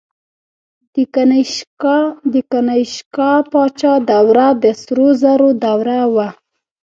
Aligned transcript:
د 2.33 2.35
کنیشکا 2.51 3.31
پاچا 3.51 3.93
دوره 4.09 4.47
د 4.63 4.65
سرو 4.81 5.07
زرو 5.21 5.49
دوره 5.63 5.99
وه 6.13 6.29